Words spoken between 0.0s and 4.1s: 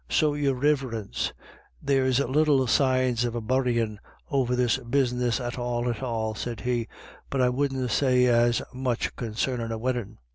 "So, your Riverence, there's little signs of a buryin'